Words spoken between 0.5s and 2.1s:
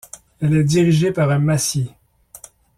est dirigée par un massier.